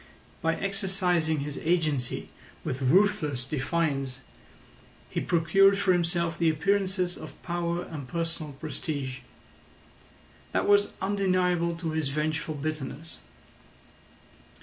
[0.41, 2.29] By exercising his agency
[2.63, 4.17] with ruthless defiance
[5.11, 9.19] he procured for himself the appearances of power and personal prestige.
[10.53, 13.17] That was undeniable to his vengeful bitterness.